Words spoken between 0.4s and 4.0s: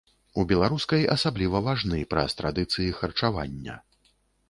У беларускай асабліва важны, праз традыцыі харчавання.